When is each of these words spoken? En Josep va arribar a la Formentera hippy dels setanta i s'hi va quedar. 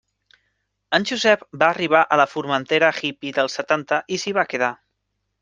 En 0.97 1.03
Josep 1.09 1.43
va 1.63 1.67
arribar 1.73 2.01
a 2.05 2.17
la 2.21 2.25
Formentera 2.31 2.91
hippy 3.03 3.35
dels 3.37 3.59
setanta 3.61 4.01
i 4.17 4.21
s'hi 4.25 4.35
va 4.41 4.49
quedar. 4.57 4.73